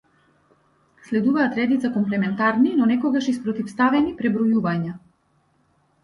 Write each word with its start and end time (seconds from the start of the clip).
Следуваат 1.09 1.55
редица 1.57 1.91
комплементарни, 1.97 2.71
но 2.79 2.87
некогаш 2.91 3.27
и 3.33 3.33
спротивставени 3.35 4.15
пребројувања. 4.23 4.95